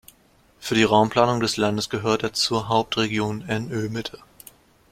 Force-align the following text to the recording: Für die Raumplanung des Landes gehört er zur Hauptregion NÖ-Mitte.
Für 0.59 0.73
die 0.73 0.81
Raumplanung 0.83 1.41
des 1.41 1.57
Landes 1.57 1.87
gehört 1.91 2.23
er 2.23 2.33
zur 2.33 2.69
Hauptregion 2.69 3.43
NÖ-Mitte. 3.45 4.17